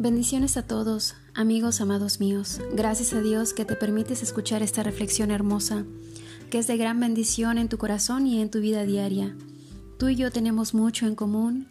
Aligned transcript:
Bendiciones 0.00 0.56
a 0.56 0.62
todos, 0.62 1.14
amigos 1.34 1.82
amados 1.82 2.20
míos. 2.20 2.58
Gracias 2.72 3.12
a 3.12 3.20
Dios 3.20 3.52
que 3.52 3.66
te 3.66 3.76
permites 3.76 4.22
escuchar 4.22 4.62
esta 4.62 4.82
reflexión 4.82 5.30
hermosa, 5.30 5.84
que 6.48 6.58
es 6.58 6.66
de 6.66 6.78
gran 6.78 6.98
bendición 6.98 7.58
en 7.58 7.68
tu 7.68 7.76
corazón 7.76 8.26
y 8.26 8.40
en 8.40 8.50
tu 8.50 8.60
vida 8.60 8.84
diaria. 8.84 9.36
Tú 9.98 10.08
y 10.08 10.16
yo 10.16 10.30
tenemos 10.30 10.72
mucho 10.72 11.06
en 11.06 11.14
común 11.14 11.68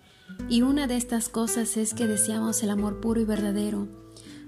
y 0.47 0.61
una 0.61 0.85
de 0.85 0.95
estas 0.95 1.27
cosas 1.27 1.75
es 1.75 1.95
que 1.95 2.05
deseamos 2.05 2.61
el 2.61 2.69
amor 2.69 3.01
puro 3.01 3.19
y 3.19 3.25
verdadero. 3.25 3.87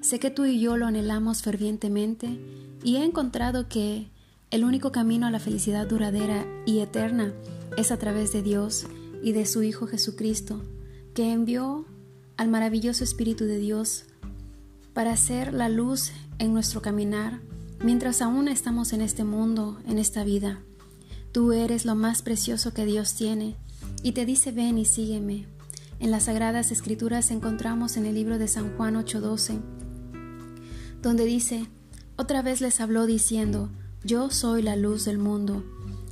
Sé 0.02 0.20
que 0.20 0.30
tú 0.30 0.46
y 0.46 0.60
yo 0.60 0.78
lo 0.78 0.86
anhelamos 0.86 1.42
fervientemente 1.42 2.40
y 2.84 2.98
he 2.98 3.04
encontrado 3.04 3.68
que 3.68 4.12
el 4.52 4.64
único 4.64 4.92
camino 4.92 5.26
a 5.26 5.32
la 5.32 5.40
felicidad 5.40 5.88
duradera 5.88 6.46
y 6.68 6.82
eterna 6.82 7.34
es 7.78 7.92
a 7.92 7.98
través 7.98 8.32
de 8.32 8.44
Dios 8.44 8.86
y 9.24 9.32
de 9.32 9.48
su 9.48 9.64
Hijo 9.64 9.88
Jesucristo, 9.88 10.62
que 11.16 11.32
envió 11.32 11.88
al 12.38 12.50
maravilloso 12.50 13.04
Espíritu 13.04 13.46
de 13.46 13.58
Dios 13.58 14.06
para 14.94 15.16
ser 15.18 15.54
la 15.54 15.70
luz 15.70 16.12
en 16.40 16.54
nuestro 16.54 16.82
caminar 16.82 17.42
mientras 17.84 18.22
aún 18.22 18.48
estamos 18.48 18.94
en 18.94 19.02
este 19.02 19.24
mundo, 19.24 19.80
en 19.88 19.98
esta 19.98 20.24
vida. 20.24 20.60
Tú 21.32 21.54
eres 21.54 21.86
lo 21.86 21.96
más 21.96 22.22
precioso 22.22 22.74
que 22.74 22.86
Dios 22.86 23.14
tiene 23.14 23.56
y 24.04 24.12
te 24.12 24.26
dice 24.26 24.52
ven 24.52 24.78
y 24.78 24.86
sígueme. 24.86 25.46
En 26.00 26.12
las 26.12 26.24
Sagradas 26.24 26.72
Escrituras 26.72 27.32
encontramos 27.32 27.96
en 27.98 28.06
el 28.06 28.16
libro 28.16 28.38
de 28.38 28.48
San 28.48 28.76
Juan 28.76 28.96
8:12, 28.96 29.60
donde 31.02 31.26
dice, 31.26 31.68
otra 32.18 32.42
vez 32.42 32.62
les 32.62 32.80
habló 32.82 33.06
diciendo, 33.06 33.70
yo 34.04 34.30
soy 34.30 34.62
la 34.62 34.76
luz 34.76 35.06
del 35.06 35.18
mundo, 35.18 35.64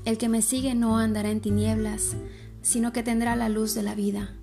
el 0.05 0.17
que 0.17 0.29
me 0.29 0.41
sigue 0.41 0.75
no 0.75 0.97
andará 0.97 1.31
en 1.31 1.41
tinieblas, 1.41 2.15
sino 2.61 2.93
que 2.93 3.03
tendrá 3.03 3.35
la 3.35 3.49
luz 3.49 3.73
de 3.73 3.83
la 3.83 3.95
vida. 3.95 4.33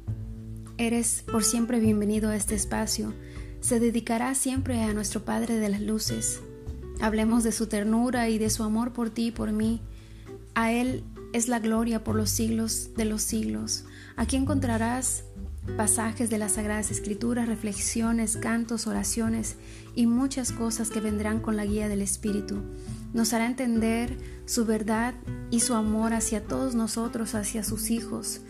Eres 0.78 1.24
por 1.32 1.42
siempre 1.42 1.80
bienvenido 1.80 2.28
a 2.28 2.36
este 2.36 2.55
espacio. 2.55 3.14
Se 3.60 3.80
dedicará 3.80 4.34
siempre 4.34 4.82
a 4.82 4.92
nuestro 4.92 5.24
Padre 5.24 5.55
de 5.55 5.70
las 5.70 5.80
Luces. 5.80 6.42
Hablemos 7.00 7.44
de 7.44 7.52
su 7.52 7.66
ternura 7.66 8.28
y 8.28 8.36
de 8.36 8.50
su 8.50 8.62
amor 8.62 8.92
por 8.92 9.08
ti 9.08 9.28
y 9.28 9.30
por 9.30 9.52
mí. 9.52 9.80
A 10.54 10.72
Él 10.72 11.02
es 11.32 11.48
la 11.48 11.60
gloria 11.60 12.04
por 12.04 12.14
los 12.14 12.28
siglos 12.28 12.91
de 12.94 13.06
los 13.06 13.22
siglos. 13.22 13.86
Aquí 14.16 14.36
encontrarás 14.36 15.24
pasajes 15.78 16.28
de 16.28 16.36
las 16.36 16.52
Sagradas 16.52 16.91
Escrituras, 16.91 17.48
reflexiones, 17.48 18.36
cantos, 18.36 18.86
oraciones 18.86 19.56
y 19.94 20.06
muchas 20.06 20.52
cosas 20.52 20.91
que 20.91 21.00
vendrán 21.00 21.41
con 21.41 21.56
la 21.56 21.64
guía 21.64 21.88
del 21.88 22.02
Espíritu. 22.02 22.60
Nos 23.14 23.32
hará 23.32 23.47
entender 23.47 24.19
su 24.44 24.66
verdad 24.66 25.14
y 25.50 25.60
su 25.60 25.72
amor 25.72 26.12
hacia 26.12 26.44
todos 26.44 26.74
nosotros, 26.74 27.34
hacia 27.34 27.64
sus 27.64 27.91
hijos. 27.91 28.42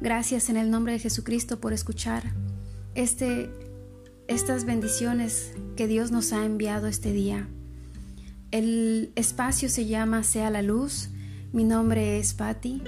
Gracias 0.00 0.50
en 0.50 0.58
el 0.58 0.70
nombre 0.70 0.92
de 0.92 0.98
Jesucristo 0.98 1.58
por 1.58 1.72
escuchar 1.72 2.22
este, 2.94 3.50
estas 4.28 4.66
bendiciones 4.66 5.52
que 5.74 5.86
Dios 5.86 6.10
nos 6.10 6.32
ha 6.32 6.44
enviado 6.44 6.86
este 6.86 7.12
día. 7.12 7.48
El 8.50 9.10
espacio 9.16 9.70
se 9.70 9.86
llama 9.86 10.22
Sea 10.22 10.50
la 10.50 10.60
Luz. 10.60 11.08
Mi 11.52 11.64
nombre 11.64 12.18
es 12.18 12.34
Patti 12.34 12.82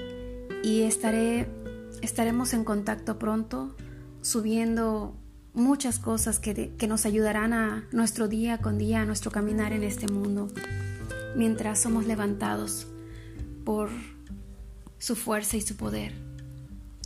y 0.63 0.83
estaremos 0.83 2.53
en 2.53 2.65
contacto 2.65 3.19
pronto 3.19 3.75
subiendo 4.21 5.17
muchas 5.55 5.99
cosas 5.99 6.39
que, 6.39 6.75
que 6.77 6.87
nos 6.87 7.07
ayudarán 7.07 7.55
a 7.55 7.89
nuestro 7.91 8.29
día 8.29 8.59
con 8.59 8.77
día, 8.77 9.01
a 9.01 9.07
nuestro 9.07 9.31
caminar 9.31 9.73
en 9.73 9.83
este 9.83 10.13
mundo, 10.13 10.49
mientras 11.37 11.81
somos 11.81 12.07
levantados 12.07 12.87
por 13.65 13.89
su 14.99 15.17
fuerza 15.17 15.57
y 15.57 15.63
su 15.63 15.77
poder. 15.77 16.28